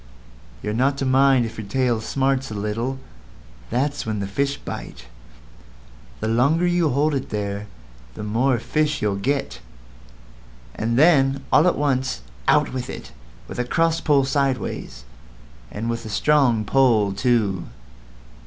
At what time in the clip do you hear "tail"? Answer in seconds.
1.67-2.01